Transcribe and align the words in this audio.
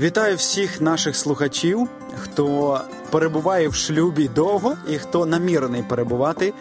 Вітаю 0.00 0.36
всіх 0.36 0.80
наших 0.80 1.16
слухачів, 1.16 1.88
хто 2.18 2.80
перебуває 3.10 3.68
в 3.68 3.74
шлюбі 3.74 4.28
довго 4.28 4.76
і 4.88 4.98
хто 4.98 5.26
намірений 5.26 5.82
перебувати 5.82 6.54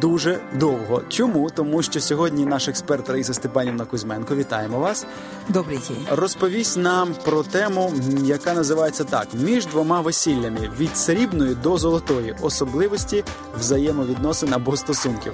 дуже 0.00 0.38
довго. 0.54 1.02
Чому? 1.08 1.50
Тому 1.50 1.82
що 1.82 2.00
сьогодні 2.00 2.46
наш 2.46 2.68
експерт 2.68 3.10
Раїса 3.10 3.34
Степанівна 3.34 3.84
Кузьменко, 3.84 4.36
вітаємо 4.36 4.78
вас. 4.78 5.06
Добрий 5.48 5.78
день. 5.88 6.06
Розповість 6.10 6.76
нам 6.76 7.14
про 7.24 7.42
тему, 7.42 7.92
яка 8.22 8.54
називається 8.54 9.04
так: 9.04 9.28
між 9.34 9.66
двома 9.66 10.00
весіллями 10.00 10.70
від 10.78 10.96
срібної 10.96 11.54
до 11.54 11.78
золотої 11.78 12.34
особливості 12.42 13.24
взаємовідносин 13.58 14.54
або 14.54 14.76
стосунків. 14.76 15.32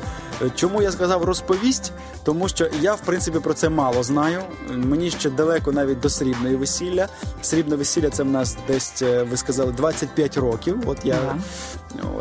Чому 0.54 0.82
я 0.82 0.92
сказав 0.92 1.24
розповість? 1.24 1.92
Тому 2.24 2.48
що 2.48 2.68
я 2.80 2.94
в 2.94 3.00
принципі 3.00 3.38
про 3.38 3.54
це 3.54 3.68
мало 3.68 4.02
знаю. 4.02 4.42
Мені 4.70 5.10
ще 5.10 5.30
далеко 5.30 5.72
навіть 5.72 6.00
до 6.00 6.08
срібної 6.08 6.56
весілля. 6.56 7.08
Срібне 7.42 7.76
весілля 7.76 8.10
це 8.10 8.22
в 8.22 8.28
нас 8.28 8.56
десь 8.68 9.02
е, 9.02 9.22
ви 9.22 9.36
сказали 9.36 9.72
25 9.72 10.36
років. 10.36 10.82
От 10.86 10.98
я 11.04 11.14
Да. 11.14 11.36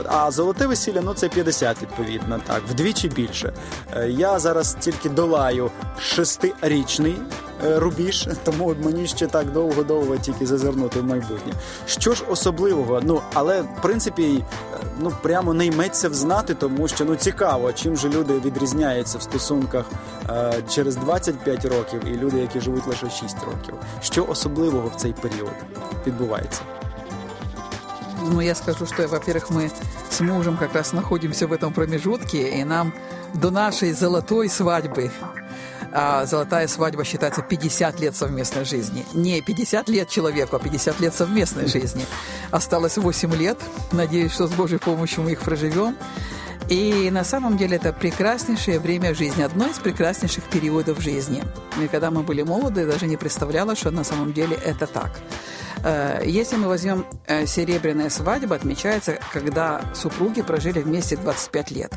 А 0.06 0.32
золоте 0.32 0.68
весілля, 0.68 1.02
ну 1.02 1.14
це 1.14 1.30
50, 1.30 1.82
відповідно, 1.82 2.42
так, 2.48 2.62
вдвічі 2.70 3.10
більше. 3.10 3.54
Е, 3.96 4.10
Я 4.10 4.40
зараз 4.40 4.78
тільки 4.80 5.10
долаю 5.10 5.72
шестирічний 6.00 7.12
е, 7.14 7.53
рубіж, 7.64 8.30
тому 8.44 8.76
мені 8.84 9.08
ще 9.08 9.28
так 9.28 9.52
довго-довго 9.52 10.18
тільки 10.18 10.46
зазирнути 10.46 11.00
в 11.00 11.06
майбутнє. 11.06 11.54
Що 11.86 12.14
ж 12.14 12.24
особливого? 12.30 13.02
Ну, 13.04 13.22
але 13.34 13.62
в 13.62 13.82
принципі, 13.82 14.44
е, 14.74 14.78
ну 15.00 15.12
прямо 15.22 15.54
не 15.54 15.66
йметься 15.66 16.10
взнати, 16.10 16.54
тому 16.54 16.88
що 16.88 17.06
ну 17.06 17.16
цікаво, 17.16 17.74
чим 17.74 17.98
же 17.98 18.10
люди 18.10 18.34
відрізняються 18.40 19.18
в 19.18 19.22
стосунках 19.22 19.86
е, 20.30 20.54
через 20.70 20.96
25 20.96 21.66
років 21.66 22.02
і 22.08 22.18
люди, 22.18 22.40
які 22.40 22.60
живуть 22.60 22.88
лише 22.88 23.10
6 23.10 23.38
років. 23.46 23.74
Що 24.02 24.26
особливого 24.26 24.88
в 24.88 24.96
цей 24.96 25.14
період 25.14 25.54
відбувається? 26.08 26.62
Ну, 28.34 28.42
я 28.42 28.56
скажу, 28.56 28.88
что, 28.88 29.08
во-первых, 29.08 29.52
мы 29.52 29.70
с 30.10 30.20
мужем 30.20 30.58
как 30.58 30.74
раз 30.74 30.92
находимся 30.92 31.46
в 31.46 31.54
этом 31.54 31.72
промежутке, 31.72 32.60
и 32.60 32.64
нам 32.64 32.92
до 33.36 33.52
нашей 33.52 33.94
золотой 33.94 34.50
свадьбы, 34.50 35.12
а 35.92 36.26
золотая 36.26 36.68
свадьба 36.68 37.04
считается 37.04 37.44
50 37.44 38.00
лет 38.00 38.16
совместной 38.16 38.66
жизни. 38.66 39.06
Не 39.14 39.40
50 39.42 39.88
лет 39.88 40.10
человеку, 40.10 40.56
а 40.56 40.60
50 40.60 41.00
лет 41.00 41.14
совместной 41.14 41.68
жизни. 41.68 42.04
Осталось 42.50 42.98
8 42.98 43.36
лет. 43.36 43.60
Надеюсь, 43.92 44.34
что 44.34 44.48
с 44.48 44.52
Божьей 44.52 44.80
помощью 44.80 45.22
мы 45.22 45.34
их 45.34 45.42
проживем. 45.42 45.96
И 46.70 47.12
на 47.12 47.24
самом 47.24 47.56
деле 47.56 47.76
это 47.76 47.94
прекраснейшее 47.94 48.80
время 48.80 49.14
жизни, 49.14 49.44
одно 49.44 49.68
из 49.68 49.78
прекраснейших 49.78 50.46
периодов 50.46 51.00
жизни. 51.00 51.44
И 51.80 51.88
когда 51.88 52.10
мы 52.10 52.24
были 52.24 52.42
молоды, 52.42 52.82
я 52.82 52.88
даже 52.88 53.06
не 53.06 53.18
представляла, 53.18 53.76
что 53.76 53.92
на 53.92 54.04
самом 54.04 54.34
деле 54.34 54.56
это 54.56 54.88
так. 54.88 55.12
Э, 55.84 56.22
Если 56.26 56.56
мы 56.58 56.68
возьмем 56.68 57.06
э, 57.28 57.46
серебряная 57.46 58.10
свадьба, 58.10 58.56
отмечается, 58.56 59.18
когда 59.34 59.82
супруги 59.94 60.42
прожили 60.42 60.80
вместе 60.82 61.18
25 61.18 61.72
лет. 61.72 61.94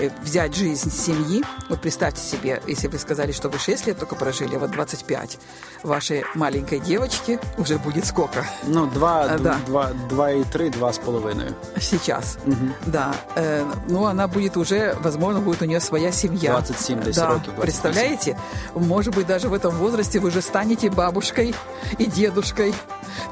Э, 0.00 0.10
Взять 0.22 0.54
жизнь 0.54 0.90
семьи, 0.90 1.42
вот 1.70 1.80
представьте 1.80 2.20
себе, 2.20 2.60
если 2.66 2.88
вы 2.88 2.98
сказали, 2.98 3.32
что 3.32 3.48
вы 3.48 3.58
6 3.58 3.86
лет 3.86 3.98
только 3.98 4.14
прожили, 4.16 4.56
вот 4.56 4.70
25, 4.70 5.38
вашей 5.82 6.24
маленькой 6.34 6.80
девочке 6.80 7.38
уже 7.58 7.78
будет 7.78 8.04
сколько? 8.06 8.44
Ну, 8.64 8.86
два, 8.86 9.22
А, 9.30 9.38
да. 9.38 9.56
два, 9.66 9.90
два 10.08 10.30
і 10.30 10.44
три, 10.52 10.70
два 10.70 10.92
з 10.92 10.98
половиною. 10.98 11.54
Сейчас. 11.80 12.38
Да. 12.86 13.14
Э, 13.36 13.64
ну, 13.88 14.04
она 14.04 14.26
будет 14.28 14.56
уже, 14.56 14.96
возможно, 15.02 15.40
будет 15.40 15.62
у 15.62 15.64
нее 15.64 15.80
своя 15.80 16.12
семья. 16.12 16.50
27 16.52 17.00
десь 17.02 17.16
да. 17.16 17.26
років, 17.28 17.52
28. 17.56 17.62
Представляете? 17.62 18.36
Может 18.74 19.14
быть, 19.14 19.26
даже 19.26 19.48
в 19.48 19.54
этом 19.54 19.74
возрасте 19.76 20.18
вы 20.20 20.28
уже 20.28 20.42
станете 20.42 20.90
бабушкой 20.90 21.54
и 21.98 22.06
дедушкой. 22.06 22.74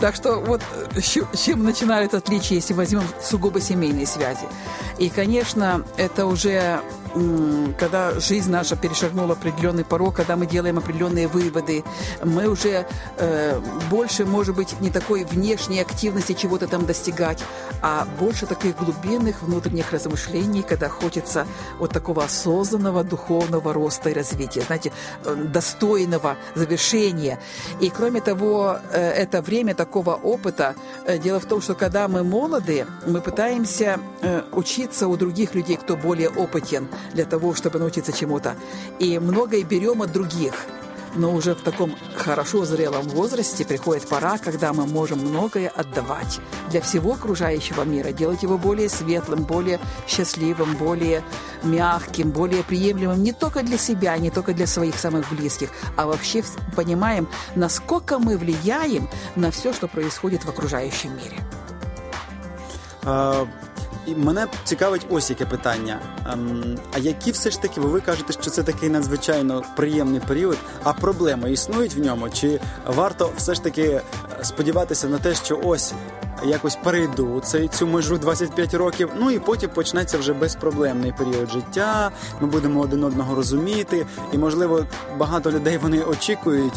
Так 0.00 0.14
что 0.14 0.36
вот 0.40 0.62
э, 0.94 1.00
чем 1.36 1.62
начинают 1.62 2.14
отличия, 2.14 2.56
если 2.56 2.74
возьмем 2.74 3.04
сугубо 3.20 3.60
семейные 3.60 4.06
связи. 4.06 4.46
И, 4.98 5.08
конечно, 5.08 5.84
это 5.96 6.26
уже 6.26 6.80
когда 7.78 8.18
жизнь 8.20 8.50
наша 8.50 8.76
перешагнула 8.76 9.32
определенный 9.34 9.84
порог, 9.84 10.16
когда 10.16 10.36
мы 10.36 10.46
делаем 10.46 10.78
определенные 10.78 11.28
выводы, 11.28 11.84
мы 12.24 12.48
уже 12.48 12.86
э, 13.18 13.60
больше, 13.90 14.24
может 14.24 14.56
быть, 14.56 14.80
не 14.80 14.90
такой 14.90 15.24
внешней 15.24 15.80
активности 15.80 16.32
чего-то 16.32 16.66
там 16.66 16.86
достигать, 16.86 17.44
а 17.82 18.06
больше 18.18 18.46
таких 18.46 18.76
глубинных 18.76 19.42
внутренних 19.42 19.92
размышлений, 19.92 20.62
когда 20.62 20.88
хочется 20.88 21.46
вот 21.78 21.92
такого 21.92 22.24
осознанного 22.24 23.04
духовного 23.04 23.72
роста 23.72 24.10
и 24.10 24.14
развития, 24.14 24.62
знаете, 24.62 24.92
э, 25.24 25.34
достойного 25.34 26.36
завершения. 26.54 27.38
И 27.80 27.90
кроме 27.90 28.20
того, 28.20 28.78
э, 28.92 29.00
это 29.00 29.42
время 29.42 29.74
такого 29.74 30.14
опыта. 30.14 30.74
Э, 31.06 31.18
Дело 31.18 31.38
в 31.40 31.44
том, 31.44 31.60
что 31.60 31.74
когда 31.74 32.08
мы 32.08 32.24
молоды, 32.24 32.86
мы 33.06 33.20
пытаемся 33.20 33.98
учиться 34.52 35.08
у 35.08 35.16
других 35.16 35.54
людей, 35.54 35.76
кто 35.76 35.96
более 35.96 36.28
опытен, 36.28 36.88
для 37.14 37.24
того, 37.24 37.54
чтобы 37.54 37.78
научиться 37.78 38.12
чему-то. 38.12 38.56
И 38.98 39.18
многое 39.18 39.62
берем 39.62 40.02
от 40.02 40.12
других. 40.12 40.54
Но 41.14 41.34
уже 41.34 41.54
в 41.54 41.60
таком 41.60 41.94
хорошо 42.14 42.64
зрелом 42.64 43.06
возрасте 43.08 43.66
приходит 43.66 44.08
пора, 44.08 44.38
когда 44.38 44.72
мы 44.72 44.86
можем 44.86 45.18
многое 45.18 45.68
отдавать 45.68 46.40
для 46.70 46.80
всего 46.80 47.12
окружающего 47.12 47.82
мира, 47.82 48.12
делать 48.12 48.42
его 48.42 48.56
более 48.56 48.88
светлым, 48.88 49.44
более 49.44 49.78
счастливым, 50.08 50.74
более 50.76 51.22
мягким, 51.62 52.30
более 52.30 52.62
приемлемым 52.62 53.22
не 53.22 53.32
только 53.32 53.62
для 53.62 53.76
себя, 53.76 54.16
не 54.16 54.30
только 54.30 54.54
для 54.54 54.66
своих 54.66 54.96
самых 54.96 55.30
близких, 55.30 55.68
а 55.96 56.06
вообще 56.06 56.42
понимаем, 56.76 57.28
насколько 57.56 58.18
мы 58.18 58.38
влияем 58.38 59.08
на 59.36 59.50
все, 59.50 59.74
что 59.74 59.88
происходит 59.88 60.44
в 60.44 60.48
окружающем 60.48 61.10
мире. 61.14 61.36
І 64.06 64.14
мене 64.14 64.46
цікавить 64.64 65.06
ось 65.10 65.30
яке 65.30 65.46
питання. 65.46 66.00
Ем, 66.32 66.78
а 66.94 66.98
які 66.98 67.30
все 67.30 67.50
ж 67.50 67.62
таки, 67.62 67.80
бо 67.80 67.88
ви 67.88 68.00
кажете, 68.00 68.32
що 68.32 68.50
це 68.50 68.62
такий 68.62 68.88
надзвичайно 68.88 69.62
приємний 69.76 70.20
період, 70.20 70.58
а 70.84 70.92
проблеми 70.92 71.52
існують 71.52 71.94
в 71.94 72.00
ньому? 72.00 72.30
Чи 72.30 72.60
варто 72.86 73.30
все 73.36 73.54
ж 73.54 73.62
таки 73.62 73.82
е, 73.82 74.02
сподіватися 74.42 75.08
на 75.08 75.18
те, 75.18 75.34
що 75.34 75.60
ось 75.64 75.92
якось 76.44 76.76
перейду 76.76 77.40
цей 77.40 77.68
цю 77.68 77.86
межу 77.86 78.18
25 78.18 78.74
років, 78.74 79.10
ну 79.20 79.30
і 79.30 79.38
потім 79.38 79.70
почнеться 79.70 80.18
вже 80.18 80.32
безпроблемний 80.32 81.12
період 81.12 81.50
життя. 81.50 82.10
Ми 82.40 82.48
будемо 82.48 82.80
один 82.80 83.04
одного 83.04 83.34
розуміти, 83.34 84.06
і 84.32 84.38
можливо 84.38 84.86
багато 85.18 85.50
людей 85.50 85.78
вони 85.78 86.02
очікують. 86.02 86.74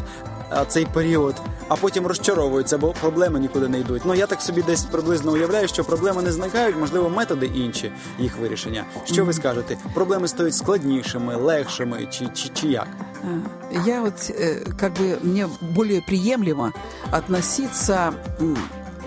а, 0.55 0.65
Цей 0.65 0.85
період, 0.87 1.35
а 1.69 1.77
потім 1.77 2.07
розчаровуються, 2.07 2.79
бо 2.79 2.93
проблеми 2.93 3.41
нікуди 3.41 3.69
не 3.69 3.81
йдуть. 3.81 4.03
Ну 4.05 4.15
я 4.15 4.27
так 4.27 4.43
собі 4.43 4.63
десь 4.63 4.83
приблизно 4.85 5.33
уявляю, 5.33 5.69
що 5.69 5.85
проблеми 5.85 6.23
не 6.23 6.33
зникають, 6.33 6.77
можливо, 6.77 7.11
методи 7.11 7.47
інші 7.47 7.93
їх 8.19 8.37
вирішення. 8.39 8.85
Що 9.05 9.25
ви 9.25 9.33
скажете? 9.33 9.77
Проблеми 9.95 10.29
стають 10.29 10.55
складнішими, 10.55 11.37
легшими, 11.37 12.07
чи, 12.11 12.27
чи, 12.35 12.49
чи 12.55 12.67
як? 12.67 12.87
А, 13.25 13.79
Я 13.87 14.01
вот 14.01 14.15
э, 14.31 14.65
как 14.81 14.93
бы 14.93 15.19
мне 15.23 15.49
более 15.61 16.01
приемлемо 16.01 16.73
относиться 17.13 18.13
м, 18.41 18.57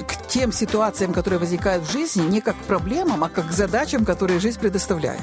к 0.07 0.15
тем 0.27 0.51
ситуациям, 0.51 1.13
которые 1.13 1.39
возникают 1.39 1.83
в 1.83 1.91
жизни, 1.91 2.23
не 2.29 2.41
как 2.41 2.55
к 2.55 2.63
проблемам, 2.67 3.23
а 3.23 3.29
как 3.29 3.47
к 3.47 3.51
задачам, 3.53 4.05
которые 4.05 4.39
жизнь 4.39 4.59
предоставляет. 4.59 5.21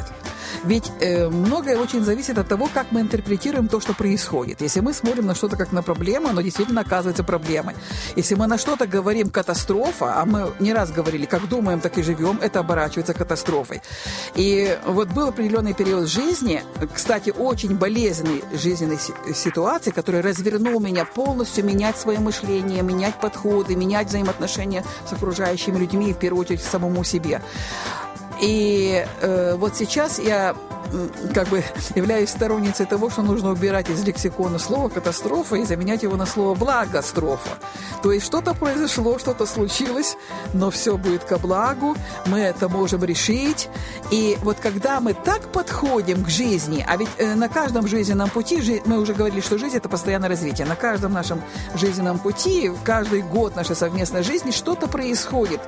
Ведь 0.66 0.92
э, 1.00 1.30
многое 1.30 1.78
очень 1.78 2.04
зависит 2.04 2.38
от 2.38 2.48
того, 2.48 2.70
как 2.74 2.92
мы 2.92 3.02
интерпретируем 3.02 3.68
то, 3.68 3.80
что 3.80 3.94
происходит. 3.94 4.62
Если 4.62 4.80
мы 4.80 4.94
смотрим 4.94 5.26
на 5.28 5.36
что-то 5.36 5.58
как 5.58 5.72
на 5.72 5.84
проблему, 5.84 6.30
оно 6.30 6.42
действительно 6.42 6.82
оказывается 6.82 7.24
проблемой. 7.24 7.76
Если 8.16 8.36
мы 8.36 8.48
на 8.48 8.58
что-то 8.58 8.88
говорим 8.88 9.30
катастрофа, 9.30 10.20
а 10.20 10.26
мы 10.26 10.52
не 10.60 10.74
раз 10.74 10.92
говорили, 10.92 11.26
как 11.26 11.48
думаем, 11.48 11.82
так 11.82 11.98
и 11.98 12.04
живем, 12.04 12.40
это 12.42 12.60
оборачивается 12.60 13.14
катастрофой. 13.14 13.82
И 14.34 14.78
вот 14.86 15.10
был 15.10 15.28
определенный 15.28 15.74
период 15.74 16.08
жизни, 16.08 16.64
кстати, 16.94 17.30
очень 17.30 17.76
болезненной 17.76 18.44
жизненной 18.54 18.98
си- 18.98 19.14
ситуации, 19.34 19.92
который 19.92 20.22
развернул 20.22 20.80
меня 20.80 21.06
полностью 21.06 21.64
менять 21.64 21.98
свое 21.98 22.20
мышление, 22.20 22.82
менять 22.82 23.20
подходы, 23.20 23.76
менять 23.76 24.08
взаимоотношения 24.08 24.84
с 25.08 25.14
окружающими 25.14 25.78
людьми 25.78 26.10
и 26.10 26.14
в 26.14 26.18
первую 26.18 26.42
очередь 26.42 26.64
самому 26.64 27.04
себе. 27.04 27.42
И 28.42 29.06
э, 29.22 29.56
вот 29.56 29.76
сейчас 29.76 30.20
я 30.20 30.56
как 31.34 31.48
бы 31.50 31.64
являюсь 31.96 32.30
сторонницей 32.30 32.86
того, 32.86 33.10
что 33.10 33.22
нужно 33.22 33.52
убирать 33.52 33.90
из 33.90 34.04
лексикона 34.04 34.60
слово 34.60 34.90
«катастрофа» 34.90 35.56
и 35.56 35.64
заменять 35.64 36.04
его 36.04 36.16
на 36.16 36.26
слово 36.26 36.56
«благострофа». 36.56 37.52
То 38.02 38.12
есть 38.12 38.26
что-то 38.26 38.54
произошло, 38.54 39.18
что-то 39.18 39.46
случилось, 39.46 40.16
но 40.54 40.70
все 40.70 40.98
будет 40.98 41.24
ко 41.24 41.38
благу, 41.38 41.96
мы 42.28 42.40
это 42.40 42.70
можем 42.70 43.04
решить. 43.04 43.70
И 44.12 44.38
вот 44.44 44.58
когда 44.62 45.00
мы 45.00 45.14
так 45.14 45.42
подходим 45.52 46.24
к 46.24 46.30
жизни, 46.30 46.86
а 46.88 46.98
ведь 46.98 47.10
э, 47.18 47.34
на 47.36 47.50
каждом 47.50 47.88
жизненном 47.88 48.30
пути, 48.30 48.82
мы 48.86 49.00
уже 49.00 49.14
говорили, 49.14 49.42
что 49.42 49.58
жизнь– 49.58 49.78
это 49.78 49.90
постоянное 49.90 50.30
развитие, 50.30 50.68
на 50.68 50.76
каждом 50.76 51.14
нашем 51.14 51.42
жизненном 51.76 52.20
пути, 52.20 52.72
каждый 52.84 53.22
год 53.22 53.56
нашей 53.56 53.76
совместной 53.76 54.24
жизни 54.24 54.52
что-то 54.52 54.88
происходит. 54.88 55.62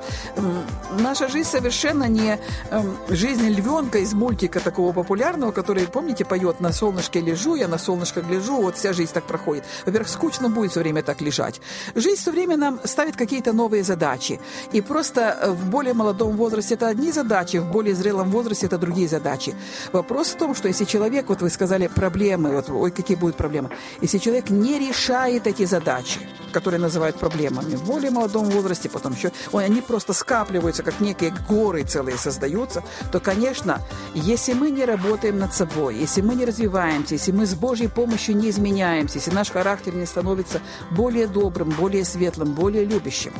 Наша 0.98 1.28
жизнь 1.28 1.48
совершенно 1.48 2.04
не 2.04 2.38
эм, 2.70 2.96
жизнь 3.08 3.48
львенка 3.48 3.98
из 3.98 4.12
мультика 4.12 4.60
такого 4.60 4.92
популярного, 4.92 5.52
который, 5.52 5.86
помните, 5.86 6.24
поет 6.24 6.60
«На 6.60 6.72
солнышке 6.72 7.20
лежу, 7.20 7.54
я 7.54 7.68
на 7.68 7.78
солнышко 7.78 8.20
гляжу», 8.20 8.56
вот 8.62 8.76
вся 8.76 8.92
жизнь 8.92 9.12
так 9.12 9.24
проходит. 9.24 9.64
Во-первых, 9.86 10.08
скучно 10.08 10.48
будет 10.48 10.70
все 10.70 10.80
время 10.80 11.02
так 11.02 11.20
лежать. 11.20 11.60
Жизнь 11.94 12.20
все 12.20 12.30
время 12.30 12.56
нам 12.56 12.80
ставит 12.84 13.16
какие-то 13.16 13.52
новые 13.52 13.82
задачи. 13.82 14.40
И 14.72 14.80
просто 14.80 15.20
э, 15.20 15.50
в 15.50 15.70
более 15.70 15.94
молодом 15.94 16.36
возрасте 16.36 16.74
это 16.74 16.88
одни 16.88 17.12
задачи, 17.12 17.58
в 17.58 17.70
более 17.70 17.94
зрелом 17.94 18.30
возрасте 18.30 18.66
это 18.66 18.78
другие 18.78 19.08
задачи. 19.08 19.54
Вопрос 19.92 20.28
в 20.28 20.36
том, 20.36 20.54
что 20.54 20.68
если 20.68 20.84
человек, 20.84 21.28
вот 21.28 21.42
вы 21.42 21.50
сказали, 21.50 21.86
проблемы, 21.86 22.50
вот, 22.50 22.70
ой, 22.70 22.90
какие 22.90 23.16
будут 23.16 23.36
проблемы, 23.36 23.70
если 24.00 24.18
человек 24.18 24.50
не 24.50 24.78
решает 24.78 25.46
эти 25.46 25.64
задачи, 25.64 26.20
которые 26.52 26.80
называют 26.80 27.16
проблемами, 27.16 27.76
в 27.76 27.84
более 27.84 28.10
молодом 28.10 28.44
возрасте, 28.44 28.88
потом 28.88 29.12
еще, 29.12 29.32
ой, 29.52 29.64
они 29.64 29.80
просто 29.80 30.12
скапливаются, 30.12 30.82
как 30.82 31.00
некие 31.00 31.32
горы 31.48 31.82
целые 31.82 32.16
создаются, 32.48 32.82
то, 33.12 33.20
конечно, 33.20 33.80
если 34.14 34.54
мы 34.54 34.70
не 34.70 34.84
работаем 34.84 35.38
над 35.38 35.54
собой, 35.54 35.96
если 35.96 36.20
мы 36.22 36.34
не 36.34 36.44
развиваемся, 36.44 37.14
если 37.14 37.32
мы 37.32 37.46
с 37.46 37.54
Божьей 37.54 37.88
помощью 37.88 38.36
не 38.36 38.50
изменяемся, 38.50 39.18
если 39.18 39.30
наш 39.30 39.50
характер 39.50 39.94
не 39.94 40.06
становится 40.06 40.60
более 40.90 41.26
добрым, 41.26 41.70
более 41.70 42.04
светлым, 42.04 42.52
более 42.54 42.84
любящим, 42.84 43.32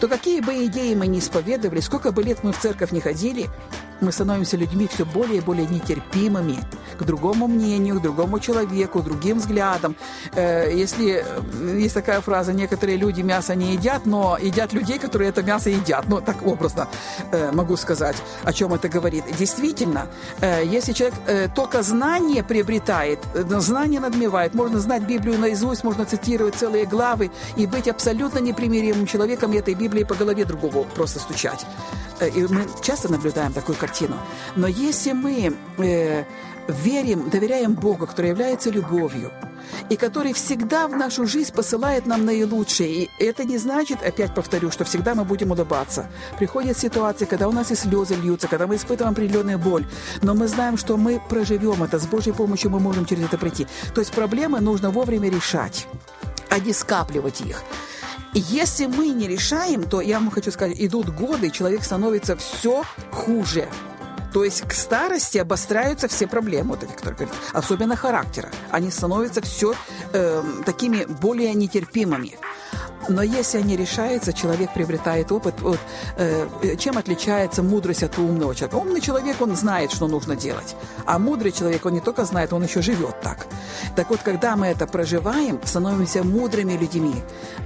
то 0.00 0.08
какие 0.08 0.40
бы 0.40 0.64
идеи 0.66 0.94
мы 0.94 1.06
ни 1.06 1.18
исповедовали, 1.18 1.80
сколько 1.80 2.12
бы 2.12 2.22
лет 2.22 2.42
мы 2.42 2.52
в 2.52 2.58
церковь 2.58 2.92
не 2.92 3.00
ходили, 3.00 3.48
мы 4.00 4.12
становимся 4.12 4.56
людьми 4.56 4.86
все 4.86 5.04
более 5.04 5.38
и 5.38 5.40
более 5.40 5.66
нетерпимыми 5.66 6.58
к 6.98 7.04
другому 7.04 7.46
мнению, 7.46 7.98
к 7.98 8.02
другому 8.02 8.40
человеку, 8.40 9.02
другим 9.02 9.38
взглядам. 9.38 9.96
Э, 10.34 10.70
если 10.72 11.24
э, 11.24 11.78
есть 11.78 11.94
такая 11.94 12.20
фраза, 12.20 12.52
некоторые 12.52 12.98
люди 12.98 13.22
мясо 13.22 13.54
не 13.54 13.72
едят, 13.72 14.06
но 14.06 14.38
едят 14.40 14.72
людей, 14.72 14.98
которые 14.98 15.30
это 15.30 15.42
мясо 15.42 15.70
едят. 15.70 16.04
Ну, 16.08 16.20
так 16.20 16.46
образно 16.46 16.88
э, 17.32 17.52
могу 17.52 17.76
сказать, 17.76 18.16
о 18.44 18.52
чем 18.52 18.74
это 18.74 18.88
говорит. 18.88 19.24
Действительно, 19.38 20.06
если 20.64 20.92
человек 20.92 21.14
только 21.54 21.82
знание 21.82 22.42
приобретает, 22.42 23.18
знание 23.34 24.00
надмевает, 24.00 24.54
можно 24.54 24.78
знать 24.80 25.02
Библию 25.02 25.38
наизусть, 25.38 25.84
можно 25.84 26.04
цитировать 26.04 26.54
целые 26.54 26.86
главы 26.86 27.30
и 27.56 27.66
быть 27.66 27.88
абсолютно 27.88 28.38
непримиримым 28.38 29.06
человеком, 29.06 29.52
и 29.52 29.58
этой 29.58 29.74
Библии 29.74 30.04
по 30.04 30.14
голове 30.14 30.44
другого 30.44 30.84
просто 30.94 31.18
стучать. 31.18 31.66
И 32.34 32.46
мы 32.48 32.66
часто 32.82 33.10
наблюдаем 33.10 33.52
такую 33.52 33.76
картину. 33.76 33.89
Но 34.56 34.66
если 34.66 35.12
мы 35.12 35.56
э, 35.78 36.24
верим, 36.68 37.30
доверяем 37.30 37.74
Богу, 37.74 38.06
который 38.06 38.30
является 38.30 38.70
любовью, 38.70 39.30
и 39.88 39.96
который 39.96 40.32
всегда 40.32 40.88
в 40.88 40.96
нашу 40.96 41.26
жизнь 41.26 41.52
посылает 41.52 42.06
нам 42.06 42.24
наилучшее. 42.24 43.04
И 43.04 43.10
это 43.18 43.44
не 43.44 43.58
значит, 43.58 44.02
опять 44.02 44.34
повторю, 44.34 44.70
что 44.70 44.84
всегда 44.84 45.14
мы 45.14 45.24
будем 45.24 45.50
улыбаться. 45.50 46.06
Приходят 46.38 46.76
ситуации, 46.78 47.24
когда 47.24 47.48
у 47.48 47.52
нас 47.52 47.70
и 47.70 47.74
слезы 47.74 48.14
льются, 48.14 48.48
когда 48.48 48.66
мы 48.66 48.76
испытываем 48.76 49.12
определенную 49.12 49.58
боль, 49.58 49.86
но 50.22 50.34
мы 50.34 50.48
знаем, 50.48 50.76
что 50.76 50.96
мы 50.96 51.20
проживем 51.28 51.82
это, 51.82 51.98
с 51.98 52.06
Божьей 52.06 52.32
помощью 52.32 52.70
мы 52.70 52.80
можем 52.80 53.06
через 53.06 53.24
это 53.24 53.38
пройти. 53.38 53.66
То 53.94 54.00
есть 54.00 54.12
проблемы 54.12 54.60
нужно 54.60 54.90
вовремя 54.90 55.30
решать, 55.30 55.86
а 56.48 56.58
не 56.58 56.72
скапливать 56.72 57.40
их. 57.40 57.62
Если 58.32 58.86
мы 58.86 59.08
не 59.08 59.26
решаем, 59.26 59.84
то 59.84 60.00
я 60.00 60.20
вам 60.20 60.30
хочу 60.30 60.52
сказать, 60.52 60.76
идут 60.78 61.08
годы, 61.08 61.50
человек 61.50 61.82
становится 61.82 62.36
все 62.36 62.84
хуже. 63.10 63.68
То 64.32 64.44
есть 64.44 64.62
к 64.62 64.72
старости 64.72 65.38
обостряются 65.38 66.06
все 66.06 66.28
проблемы, 66.28 66.70
вот 66.70 66.84
эти, 66.84 66.92
которые 66.92 67.16
говорят, 67.16 67.36
особенно 67.52 67.96
характера. 67.96 68.50
Они 68.70 68.90
становятся 68.90 69.40
все 69.42 69.74
э, 70.12 70.42
такими 70.64 71.04
более 71.06 71.52
нетерпимыми. 71.54 72.38
Но 73.10 73.22
если 73.22 73.58
они 73.58 73.76
решаются, 73.76 74.32
человек 74.32 74.72
приобретает 74.72 75.32
опыт. 75.32 75.60
Вот, 75.60 75.78
э, 76.16 76.76
чем 76.78 76.96
отличается 76.96 77.62
мудрость 77.62 78.02
от 78.02 78.18
умного 78.18 78.54
человека? 78.54 78.76
Умный 78.76 79.00
человек, 79.00 79.40
он 79.40 79.56
знает, 79.56 79.90
что 79.90 80.08
нужно 80.08 80.36
делать. 80.36 80.76
А 81.06 81.18
мудрый 81.18 81.52
человек, 81.52 81.84
он 81.84 81.94
не 81.94 82.00
только 82.00 82.24
знает, 82.24 82.52
он 82.52 82.62
еще 82.62 82.82
живет 82.82 83.20
так. 83.20 83.46
Так 83.96 84.10
вот, 84.10 84.20
когда 84.22 84.56
мы 84.56 84.68
это 84.68 84.86
проживаем, 84.86 85.60
становимся 85.64 86.22
мудрыми 86.22 86.74
людьми, 86.74 87.14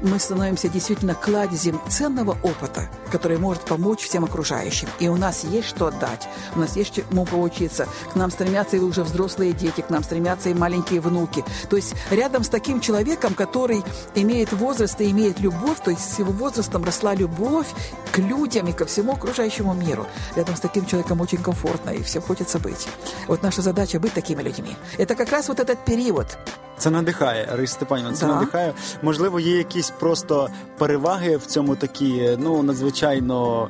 мы 0.03 0.19
становимся 0.19 0.69
действительно 0.69 1.15
кладезем 1.15 1.81
ценного 1.89 2.37
опыта, 2.43 2.89
который 3.13 3.39
может 3.39 3.63
помочь 3.63 4.01
всем 4.01 4.25
окружающим. 4.25 4.89
И 4.99 5.09
у 5.09 5.17
нас 5.17 5.45
есть 5.45 5.69
что 5.69 5.87
отдать, 5.87 6.27
у 6.57 6.61
нас 6.61 6.77
есть 6.77 6.95
чему 6.95 7.27
поучиться. 7.27 7.87
К 8.13 8.17
нам 8.17 8.31
стремятся 8.31 8.77
и 8.77 8.81
уже 8.81 9.03
взрослые 9.03 9.53
дети, 9.53 9.83
к 9.83 9.91
нам 9.91 10.03
стремятся 10.03 10.49
и 10.49 10.55
маленькие 10.55 11.01
внуки. 11.01 11.45
То 11.69 11.77
есть 11.77 11.95
рядом 12.11 12.45
с 12.45 12.49
таким 12.49 12.81
человеком, 12.81 13.35
который 13.35 13.83
имеет 14.15 14.53
возраст 14.53 14.99
и 15.01 15.11
имеет 15.11 15.34
любовь, 15.40 15.80
то 15.84 15.92
есть 15.92 16.14
с 16.14 16.20
его 16.20 16.32
возрастом 16.32 16.84
росла 16.84 17.16
любовь 17.16 17.68
к 18.12 18.18
людям 18.18 18.68
и 18.68 18.74
ко 18.74 18.86
всему 18.86 19.14
окружающему 19.14 19.74
миру. 19.74 20.06
Рядом 20.36 20.56
с 20.56 20.60
таким 20.60 20.86
человеком 20.86 21.22
очень 21.22 21.42
комфортно, 21.44 21.92
и 21.92 22.02
всем 22.04 22.22
хочется 22.22 22.60
быть. 22.60 22.88
Вот 23.28 23.44
наша 23.44 23.62
задача 23.62 24.00
быть 24.00 24.14
такими 24.14 24.44
людьми. 24.44 24.76
Это 24.98 25.16
как 25.16 25.32
раз 25.32 25.48
вот 25.48 25.60
этот 25.60 25.78
период. 25.86 26.38
Це 26.78 26.90
надихає, 26.90 27.50
Рись 27.52 27.72
Степанівна, 27.72 28.14
це 28.14 28.26
да. 28.26 28.36
надихає. 28.36 28.74
Можливо, 29.02 29.40
є 29.40 29.58
якісь 29.58 29.90
просто 29.90 30.50
переваги 30.78 31.38
в 31.38 31.46
цьому 31.46 31.76
такі, 31.76 32.38
ну 32.40 32.64
надзвичайно 32.64 33.70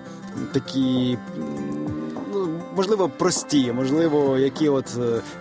такі 0.54 1.18
можливо, 2.76 3.10
прості, 3.18 3.72
можливо, 3.72 4.38
які 4.38 4.70
от 4.70 4.86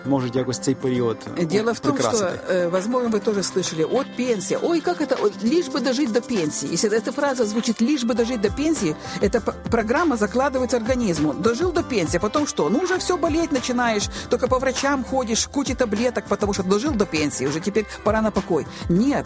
можуть 0.05 0.35
якось 0.35 0.59
цей 0.59 0.75
період 0.75 1.17
Дело 1.41 1.73
в 1.73 1.79
том, 1.79 1.97
что, 1.97 2.31
возможно, 2.71 3.09
вы 3.09 3.19
тоже 3.19 3.41
слышали, 3.43 3.83
от 3.83 4.07
пенсия, 4.15 4.59
ой, 4.61 4.81
как 4.81 5.01
это, 5.01 5.17
лишь 5.43 5.67
бы 5.67 5.79
дожить 5.79 6.11
до 6.11 6.21
пенсии. 6.21 6.69
Если 6.71 6.89
эта 6.89 7.11
фраза 7.11 7.45
звучит 7.45 7.81
«лишь 7.81 8.03
бы 8.03 8.13
дожить 8.13 8.41
до 8.41 8.49
пенсии», 8.49 8.95
эта 9.21 9.41
программа 9.71 10.17
закладывается 10.17 10.77
организму. 10.77 11.33
Дожил 11.33 11.71
до 11.71 11.83
пенсии, 11.83 12.19
потом 12.19 12.47
что? 12.47 12.69
Ну, 12.69 12.79
уже 12.79 12.97
все 12.97 13.17
болеть 13.17 13.51
начинаешь, 13.51 14.09
только 14.29 14.47
по 14.47 14.59
врачам 14.59 15.03
ходишь, 15.03 15.47
куча 15.47 15.75
таблеток, 15.75 16.25
потому 16.29 16.53
что 16.53 16.63
дожил 16.63 16.91
до 16.91 17.05
пенсии, 17.05 17.47
уже 17.47 17.59
теперь 17.59 17.85
пора 18.03 18.21
на 18.21 18.31
покой. 18.31 18.67
Нет, 18.89 19.25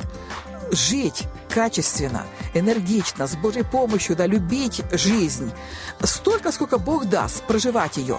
жить 0.72 1.24
качественно, 1.48 2.24
энергично, 2.54 3.26
с 3.26 3.36
Божьей 3.36 3.64
помощью, 3.64 4.16
да, 4.16 4.26
любить 4.26 4.82
жизнь 4.92 5.50
столько, 6.02 6.52
сколько 6.52 6.78
Бог 6.78 7.06
даст, 7.06 7.42
проживать 7.44 7.96
ее. 7.96 8.18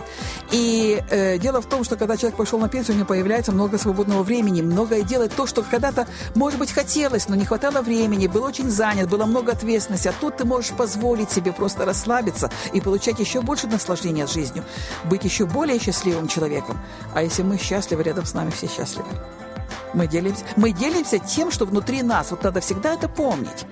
И 0.51 1.01
э, 1.09 1.37
дело 1.37 1.61
в 1.61 1.67
том, 1.67 1.83
что 1.83 1.95
когда 1.95 2.17
человек 2.17 2.37
пошел 2.37 2.59
на 2.59 2.69
пенсию, 2.69 2.95
у 2.95 2.97
него 2.97 3.07
появляется 3.07 3.51
много 3.51 3.77
свободного 3.77 4.23
времени, 4.23 4.61
многое 4.61 5.03
делать 5.03 5.33
то, 5.35 5.45
что 5.45 5.63
когда-то, 5.63 6.07
может 6.35 6.59
быть, 6.59 6.71
хотелось, 6.71 7.29
но 7.29 7.35
не 7.35 7.45
хватало 7.45 7.81
времени, 7.81 8.27
был 8.27 8.43
очень 8.43 8.69
занят, 8.69 9.09
было 9.09 9.25
много 9.25 9.51
ответственности, 9.53 10.07
а 10.07 10.13
тут 10.19 10.37
ты 10.37 10.45
можешь 10.45 10.71
позволить 10.71 11.31
себе 11.31 11.51
просто 11.51 11.85
расслабиться 11.85 12.51
и 12.73 12.81
получать 12.81 13.19
еще 13.19 13.41
больше 13.41 13.67
наслаждения 13.67 14.27
жизнью, 14.27 14.65
быть 15.05 15.23
еще 15.23 15.45
более 15.45 15.79
счастливым 15.79 16.27
человеком. 16.27 16.79
А 17.13 17.23
если 17.23 17.43
мы 17.43 17.57
счастливы, 17.57 18.03
рядом 18.03 18.25
с 18.25 18.33
нами 18.33 18.51
все 18.51 18.67
счастливы. 18.67 19.09
Мы 19.93 20.07
делимся, 20.07 20.43
мы 20.55 20.71
делимся 20.71 21.19
тем, 21.19 21.51
что 21.51 21.65
внутри 21.65 22.03
нас. 22.03 22.31
Вот 22.31 22.43
надо 22.43 22.59
всегда 22.59 22.93
это 22.93 23.07
помнить. 23.07 23.65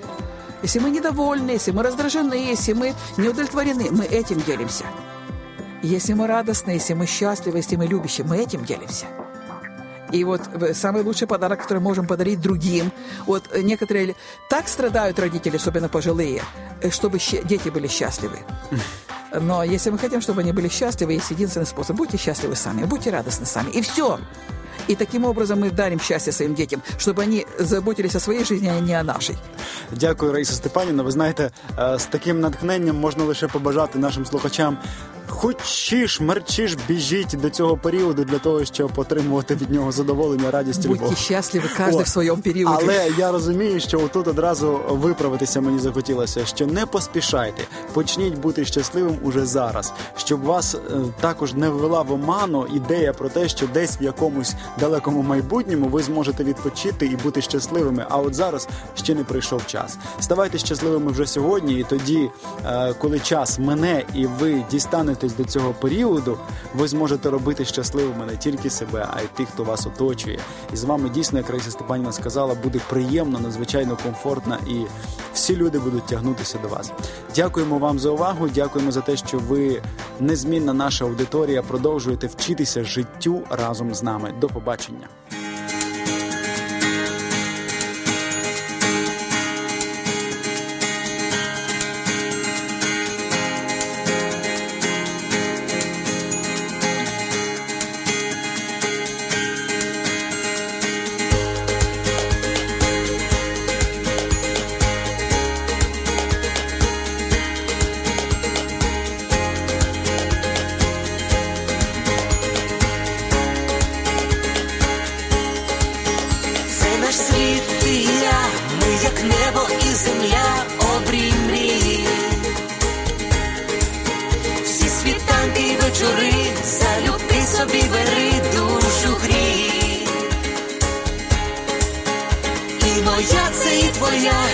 Если 0.63 0.79
мы 0.79 0.89
недовольны, 0.89 1.51
если 1.51 1.71
мы 1.71 1.83
раздражены, 1.83 2.33
если 2.33 2.73
мы 2.73 2.95
не 3.17 3.29
удовлетворены, 3.29 3.89
мы 3.91 4.05
этим 4.05 4.41
делимся. 4.41 4.85
Если 5.83 6.13
мы 6.13 6.27
радостны, 6.27 6.71
если 6.71 6.95
мы 6.95 7.05
счастливы, 7.05 7.59
если 7.59 7.75
мы 7.75 7.85
любящие, 7.85 8.25
мы 8.25 8.37
этим 8.37 8.65
делимся. 8.65 9.05
И 10.11 10.23
вот 10.23 10.41
э, 10.53 10.73
самый 10.73 11.03
лучший 11.03 11.27
подарок, 11.27 11.61
который 11.61 11.79
можем 11.79 12.07
подарить 12.07 12.41
другим. 12.41 12.91
Вот 13.25 13.43
э, 13.51 13.61
некоторые 13.61 14.15
так 14.49 14.67
страдают 14.67 15.19
родители, 15.19 15.57
особенно 15.57 15.89
пожилые, 15.89 16.41
э, 16.81 16.89
чтобы 16.89 17.19
дети 17.19 17.69
были 17.69 17.87
счастливы. 17.87 18.39
Но 19.33 19.63
если 19.63 19.89
мы 19.89 19.97
хотим, 19.97 20.21
чтобы 20.21 20.41
они 20.41 20.53
были 20.53 20.69
счастливы, 20.69 21.13
есть 21.13 21.29
единственный 21.29 21.65
способ. 21.65 21.97
Будьте 21.97 22.17
счастливы 22.17 22.55
сами, 22.55 22.85
будьте 22.85 23.11
радостны 23.11 23.45
сами. 23.45 23.69
И 23.71 23.81
все. 23.81 24.19
И 24.88 24.94
таким 24.94 25.24
образом 25.24 25.60
мы 25.60 25.70
дарим 25.70 26.00
счастье 26.00 26.32
своим 26.32 26.54
детям, 26.54 26.82
чтобы 26.98 27.22
они 27.22 27.46
заботились 27.58 28.16
о 28.16 28.20
своей 28.20 28.44
жизни, 28.44 28.68
а 28.68 28.80
не 28.80 29.00
о 29.00 29.02
нашей. 29.02 29.36
Дякую, 29.92 30.32
Раїса 30.32 30.52
Степанівна. 30.52 31.02
Ви 31.02 31.10
знаєте, 31.10 31.50
з 31.96 32.04
таким 32.04 32.40
натхненням 32.40 32.96
можна 32.96 33.24
лише 33.24 33.48
побажати 33.48 33.98
нашим 33.98 34.26
слухачам 34.26 34.78
Хочеш, 35.27 36.21
мерчиш, 36.21 36.77
біжіть 36.87 37.35
до 37.41 37.49
цього 37.49 37.77
періоду 37.77 38.23
для 38.23 38.39
того, 38.39 38.65
щоб 38.65 38.91
отримувати 38.95 39.55
від 39.55 39.69
нього 39.71 39.91
задоволення, 39.91 40.51
радість 40.51 40.85
і 40.85 40.87
любов. 40.87 40.99
Будьте 41.09 41.15
щасливі, 41.21 41.63
кожен 41.77 42.01
в 42.01 42.07
своєму 42.07 42.41
періоді. 42.41 42.75
Але 42.83 43.09
я 43.17 43.31
розумію, 43.31 43.79
що 43.79 43.97
тут 44.13 44.27
одразу 44.27 44.79
виправитися 44.89 45.61
мені 45.61 45.79
захотілося, 45.79 46.45
що 46.45 46.67
не 46.67 46.85
поспішайте, 46.85 47.63
почніть 47.93 48.37
бути 48.37 48.65
щасливим 48.65 49.17
уже 49.23 49.45
зараз, 49.45 49.93
щоб 50.17 50.41
вас 50.43 50.75
е, 50.75 50.79
також 51.19 51.53
не 51.53 51.69
ввела 51.69 52.01
в 52.01 52.11
оману 52.11 52.67
ідея 52.75 53.13
про 53.13 53.29
те, 53.29 53.49
що 53.49 53.67
десь 53.73 54.01
в 54.01 54.03
якомусь 54.03 54.55
далекому 54.79 55.21
майбутньому 55.21 55.87
ви 55.87 56.03
зможете 56.03 56.43
відпочити 56.43 57.05
і 57.05 57.15
бути 57.15 57.41
щасливими. 57.41 58.05
А 58.09 58.17
от 58.17 58.35
зараз 58.35 58.67
ще 58.95 59.15
не 59.15 59.23
прийшов 59.23 59.65
час. 59.65 59.97
Ставайте 60.19 60.57
щасливими 60.57 61.11
вже 61.11 61.27
сьогодні, 61.27 61.73
і 61.79 61.83
тоді, 61.83 62.29
е, 62.65 62.93
коли 62.93 63.19
час 63.19 63.59
мине 63.59 64.03
і 64.13 64.27
ви 64.27 64.63
дістанетесь 65.17 65.45
до 65.45 65.51
цього 65.51 65.73
періоду, 65.73 66.37
ви 66.75 66.87
зможете 66.87 67.29
робити 67.29 67.65
щасливими 67.65 68.25
не 68.25 68.37
тільки 68.37 68.69
себе, 68.69 69.07
а 69.13 69.21
й 69.21 69.27
тих, 69.37 69.49
хто 69.49 69.63
вас 69.63 69.87
оточує. 69.87 70.39
І 70.73 70.77
з 70.77 70.83
вами 70.83 71.09
дійсно, 71.09 71.37
як 71.37 71.49
Раїса 71.49 71.71
Степанівна 71.71 72.11
сказала, 72.11 72.55
буде 72.55 72.79
приємно, 72.89 73.39
надзвичайно 73.39 73.97
комфортно, 74.03 74.57
і 74.67 74.85
всі 75.33 75.55
люди 75.55 75.79
будуть 75.79 76.05
тягнутися 76.05 76.57
до 76.57 76.67
вас. 76.67 76.91
Дякуємо 77.35 77.77
вам 77.77 77.99
за 77.99 78.09
увагу. 78.09 78.49
Дякуємо 78.55 78.91
за 78.91 79.01
те, 79.01 79.17
що 79.17 79.37
ви 79.37 79.81
незмінна 80.19 80.73
наша 80.73 81.05
аудиторія. 81.05 81.61
Продовжуєте 81.61 82.27
вчитися 82.27 82.83
життю 82.83 83.41
разом 83.49 83.93
з 83.93 84.03
нами. 84.03 84.33
До 84.41 84.47
побачення. 84.47 85.07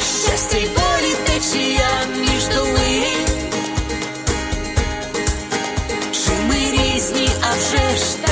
щастя 0.02 0.58
й 0.58 0.68
болі 0.68 1.16
течія 1.26 1.90
між 2.16 2.48
долин 2.56 3.28
Чи 6.12 6.32
ми 6.48 6.56
різні, 6.56 7.30
а 7.42 7.52
вже 7.52 7.98
ж 7.98 8.24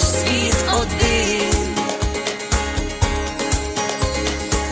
світ 0.00 0.56
один, 0.80 1.76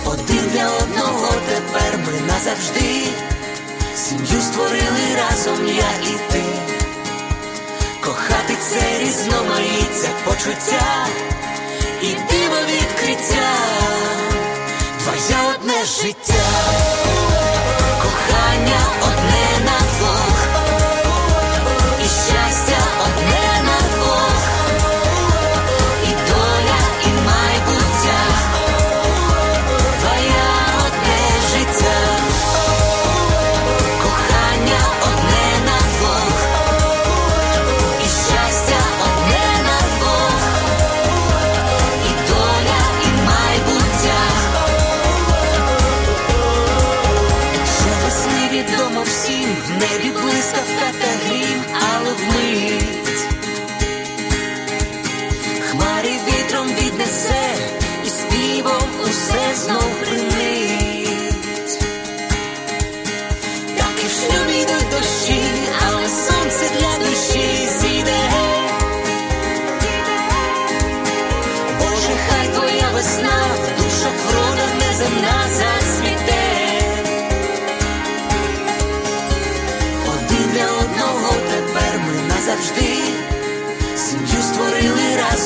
один 0.04 0.50
для 0.52 0.68
одного 0.68 1.32
тепер 1.48 1.98
ми 2.06 2.20
назавжди, 2.26 3.02
сім'ю 3.96 4.42
створили 4.42 5.06
разом 5.16 5.66
я 5.66 6.10
і 6.10 6.32
ти, 6.32 6.42
кохати 8.04 8.56
це 8.70 8.98
різноманіття 8.98 10.08
почуття. 10.24 11.06
І 12.02 12.06
диво 12.06 12.55